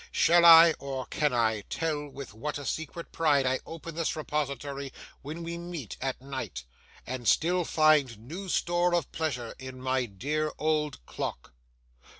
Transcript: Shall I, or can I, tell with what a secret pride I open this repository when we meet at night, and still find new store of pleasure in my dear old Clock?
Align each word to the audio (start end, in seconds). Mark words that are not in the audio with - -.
Shall 0.11 0.45
I, 0.45 0.73
or 0.79 1.05
can 1.05 1.31
I, 1.31 1.61
tell 1.69 2.07
with 2.09 2.33
what 2.33 2.57
a 2.57 2.65
secret 2.65 3.11
pride 3.11 3.45
I 3.45 3.59
open 3.67 3.93
this 3.93 4.15
repository 4.15 4.91
when 5.21 5.43
we 5.43 5.59
meet 5.59 5.95
at 6.01 6.19
night, 6.19 6.63
and 7.05 7.27
still 7.27 7.63
find 7.65 8.17
new 8.17 8.49
store 8.49 8.95
of 8.95 9.11
pleasure 9.11 9.53
in 9.59 9.79
my 9.79 10.07
dear 10.07 10.53
old 10.57 11.05
Clock? 11.05 11.53